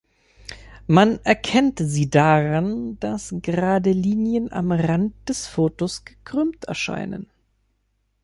Man 0.87 1.19
erkennt 1.25 1.77
sie 1.77 2.09
daran, 2.09 2.99
dass 3.01 3.35
gerade 3.43 3.91
Linien 3.91 4.51
am 4.51 4.71
Rand 4.71 5.13
des 5.29 5.45
Fotos 5.45 6.05
gekrümmt 6.05 6.65
erscheinen. 6.65 7.27